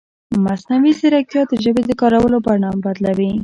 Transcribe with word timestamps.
مصنوعي 0.45 0.91
ځیرکتیا 0.99 1.41
د 1.47 1.53
ژبې 1.63 1.83
د 1.85 1.91
کارولو 2.01 2.37
بڼه 2.45 2.69
بدلوي. 2.83 3.31